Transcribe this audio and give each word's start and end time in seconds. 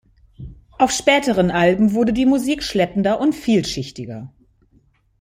Auf 0.79 0.89
späteren 0.89 1.51
Alben 1.51 1.93
wurde 1.93 2.11
die 2.11 2.25
Musik 2.25 2.63
schleppender 2.63 3.19
und 3.19 3.35
vielschichtiger. 3.35 4.33